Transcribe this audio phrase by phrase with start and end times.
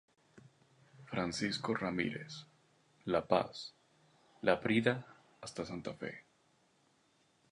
[1.09, 2.47] Francisco Ramírez,
[3.05, 3.75] La Paz,
[4.41, 5.05] Laprida
[5.41, 6.25] hasta Santa Fe.